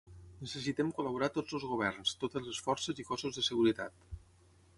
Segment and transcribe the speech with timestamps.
[0.43, 4.11] Necessitem col·laborar tots els governs, totes les forces i cossos de seguretat.